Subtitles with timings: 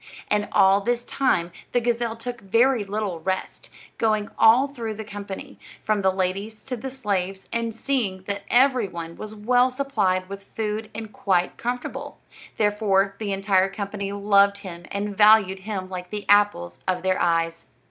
[0.29, 3.69] And all this time the gazelle took very little rest,
[3.99, 8.87] going all through the company, from the ladies to the slaves, and seeing that every
[8.87, 12.17] one was well supplied with food and quite comfortable;
[12.57, 17.67] therefore the entire company loved him and valued him like the apples of their eyes.